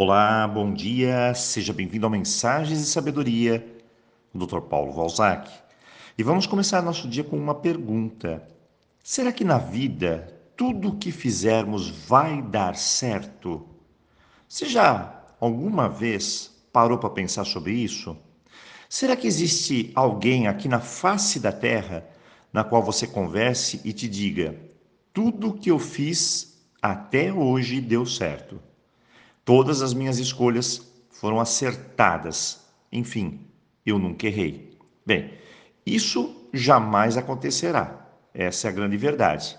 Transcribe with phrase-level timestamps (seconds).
[0.00, 3.66] Olá, bom dia, seja bem-vindo ao Mensagens de Sabedoria,
[4.32, 4.60] do Dr.
[4.60, 5.50] Paulo Valzac.
[6.16, 8.46] E vamos começar nosso dia com uma pergunta:
[9.02, 13.66] Será que na vida tudo o que fizermos vai dar certo?
[14.48, 18.16] Você já alguma vez parou para pensar sobre isso?
[18.88, 22.08] Será que existe alguém aqui na face da terra
[22.52, 24.54] na qual você converse e te diga:
[25.12, 28.67] tudo o que eu fiz até hoje deu certo?
[29.48, 32.66] Todas as minhas escolhas foram acertadas.
[32.92, 33.40] Enfim,
[33.86, 34.76] eu nunca errei.
[35.06, 35.32] Bem,
[35.86, 38.10] isso jamais acontecerá.
[38.34, 39.58] Essa é a grande verdade.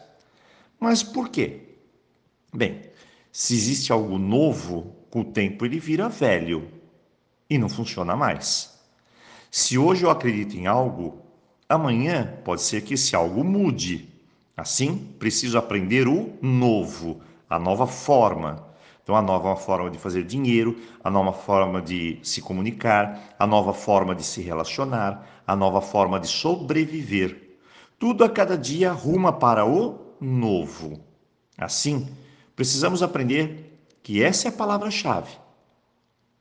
[0.79, 1.61] Mas por quê?
[2.53, 2.83] Bem,
[3.31, 6.71] se existe algo novo, com o tempo ele vira velho
[7.49, 8.79] e não funciona mais.
[9.49, 11.19] Se hoje eu acredito em algo,
[11.67, 14.07] amanhã pode ser que esse algo mude.
[14.55, 18.68] Assim, preciso aprender o novo, a nova forma,
[19.09, 23.73] então, a nova forma de fazer dinheiro, a nova forma de se comunicar, a nova
[23.73, 27.57] forma de se relacionar, a nova forma de sobreviver.
[27.97, 31.03] Tudo a cada dia ruma para o novo.
[31.57, 32.07] Assim,
[32.55, 35.31] precisamos aprender que essa é a palavra-chave: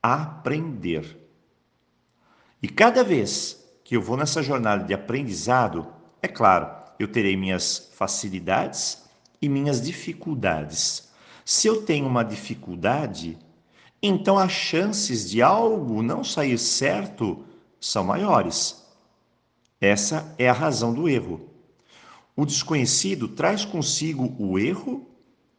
[0.02, 1.26] aprender.
[2.62, 5.86] E cada vez que eu vou nessa jornada de aprendizado,
[6.20, 9.04] é claro, eu terei minhas facilidades
[9.40, 11.07] e minhas dificuldades.
[11.50, 13.38] Se eu tenho uma dificuldade,
[14.02, 17.42] então as chances de algo não sair certo
[17.80, 18.86] são maiores.
[19.80, 21.48] Essa é a razão do erro.
[22.36, 25.08] O desconhecido traz consigo o erro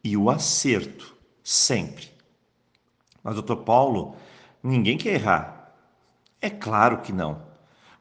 [0.04, 2.12] e o acerto, sempre.
[3.24, 4.16] Mas, doutor Paulo,
[4.62, 5.74] ninguém quer errar.
[6.40, 7.42] É claro que não.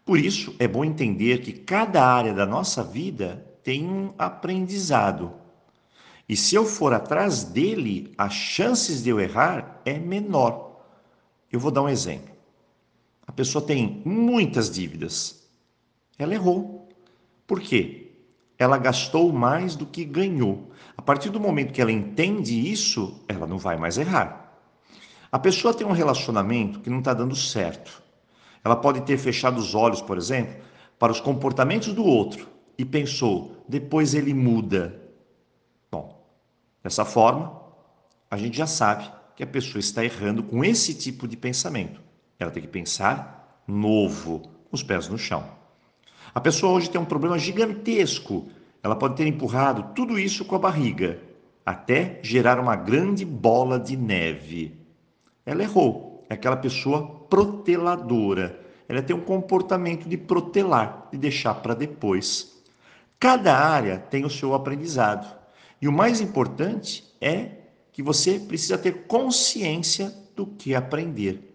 [0.05, 5.48] Por isso, é bom entender que cada área da nossa vida tem um aprendizado.
[6.29, 10.83] E se eu for atrás dele, as chances de eu errar é menor.
[11.51, 12.37] Eu vou dar um exemplo.
[13.27, 15.49] A pessoa tem muitas dívidas.
[16.19, 16.89] Ela errou.
[17.47, 18.13] Por quê?
[18.59, 20.71] Ela gastou mais do que ganhou.
[20.97, 24.61] A partir do momento que ela entende isso, ela não vai mais errar.
[25.31, 28.03] A pessoa tem um relacionamento que não está dando certo.
[28.65, 30.57] Ela pode ter fechado os olhos, por exemplo,
[30.99, 35.08] para os comportamentos do outro e pensou, depois ele muda.
[36.83, 37.61] Dessa forma,
[38.31, 42.01] a gente já sabe que a pessoa está errando com esse tipo de pensamento.
[42.39, 45.45] Ela tem que pensar novo, com os pés no chão.
[46.35, 48.49] A pessoa hoje tem um problema gigantesco.
[48.83, 51.19] Ela pode ter empurrado tudo isso com a barriga,
[51.65, 54.75] até gerar uma grande bola de neve.
[55.45, 56.25] Ela errou.
[56.29, 58.61] É aquela pessoa proteladora.
[58.89, 62.63] Ela tem um comportamento de protelar, de deixar para depois.
[63.19, 65.37] Cada área tem o seu aprendizado.
[65.81, 67.51] E o mais importante é
[67.93, 71.49] que você precisa ter consciência do que aprender.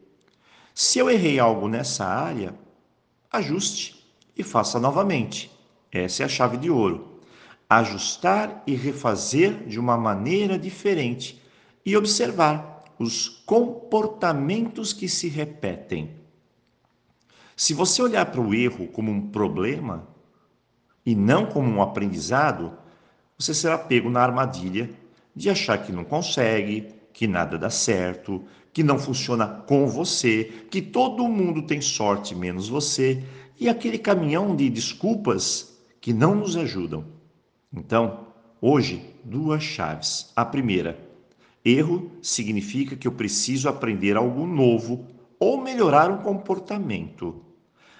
[0.73, 2.55] Se eu errei algo nessa área,
[3.31, 4.05] ajuste
[4.37, 5.51] e faça novamente.
[5.91, 7.19] Essa é a chave de ouro.
[7.69, 11.41] Ajustar e refazer de uma maneira diferente
[11.85, 16.15] e observar os comportamentos que se repetem.
[17.55, 20.07] Se você olhar para o erro como um problema
[21.05, 22.77] e não como um aprendizado,
[23.43, 24.89] você será pego na armadilha
[25.35, 30.81] de achar que não consegue, que nada dá certo, que não funciona com você, que
[30.81, 33.21] todo mundo tem sorte menos você,
[33.59, 37.05] e aquele caminhão de desculpas que não nos ajudam.
[37.71, 38.27] Então,
[38.61, 40.31] hoje, duas chaves.
[40.35, 40.97] A primeira,
[41.65, 45.05] erro significa que eu preciso aprender algo novo
[45.37, 47.43] ou melhorar um comportamento.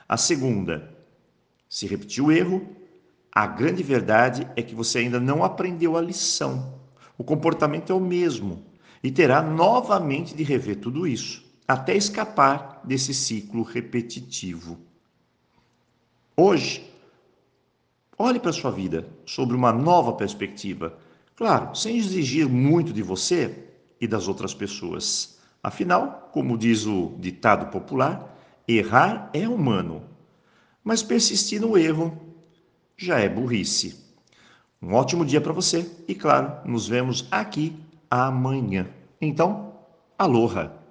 [0.08, 0.96] A segunda,
[1.68, 2.66] se repetir o erro,
[3.36, 6.76] a grande verdade é que você ainda não aprendeu a lição.
[7.18, 8.64] O comportamento é o mesmo
[9.02, 14.78] e terá novamente de rever tudo isso, até escapar desse ciclo repetitivo.
[16.38, 16.88] Hoje,
[18.20, 20.96] olhe para a sua vida sobre uma nova perspectiva.
[21.36, 23.68] Claro, sem exigir muito de você
[24.00, 25.40] e das outras pessoas.
[25.64, 28.38] Afinal, como diz o ditado popular,
[28.68, 30.04] errar é humano,
[30.84, 32.33] mas persistir no erro
[33.04, 34.02] já é burrice.
[34.82, 37.76] Um ótimo dia para você e, claro, nos vemos aqui
[38.10, 38.88] amanhã.
[39.22, 39.74] Então,
[40.18, 40.83] aloha!